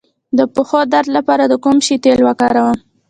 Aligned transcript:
د 0.37 0.39
پښو 0.53 0.79
درد 0.93 1.09
لپاره 1.17 1.43
د 1.47 1.53
کوم 1.63 1.77
شي 1.85 1.95
تېل 2.03 2.19
وکاروم؟ 2.27 2.77